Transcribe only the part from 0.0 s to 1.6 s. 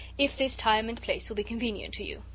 if this time and place will be